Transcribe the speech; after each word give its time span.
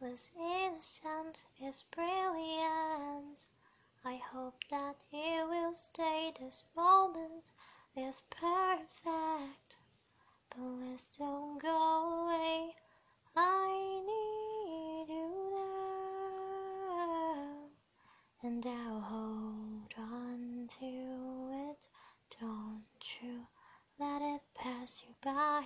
This 0.00 0.30
innocence 0.36 1.46
is 1.62 1.84
brilliant. 1.84 3.46
I 4.04 4.16
hope 4.16 4.64
that 4.70 4.96
it 5.12 5.48
will 5.48 5.72
stay. 5.72 6.32
This 6.38 6.64
moment 6.76 7.50
is 7.96 8.22
perfect. 8.28 9.76
Please 10.50 11.08
don't 11.16 11.58
go 11.58 12.24
away. 12.24 12.74
I 13.36 14.00
need 14.06 15.08
you 15.14 15.50
now, 16.98 17.70
and 18.42 18.66
I'll 18.66 19.00
hold 19.00 19.94
on 19.96 20.66
to 20.80 20.90
it. 21.70 21.88
Don't 22.40 23.22
you 23.22 23.46
let 23.98 24.22
it 24.22 24.42
pass 24.54 25.02
you 25.06 25.14
by. 25.22 25.64